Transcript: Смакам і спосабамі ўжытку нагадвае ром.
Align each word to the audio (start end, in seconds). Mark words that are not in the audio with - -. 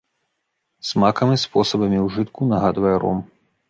Смакам 0.93 1.35
і 1.35 1.39
спосабамі 1.43 2.03
ўжытку 2.09 2.53
нагадвае 2.53 2.95
ром. 3.07 3.27